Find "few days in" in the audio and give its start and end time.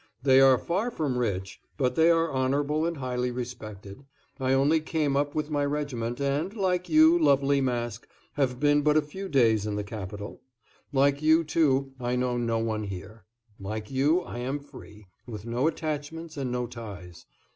9.03-9.75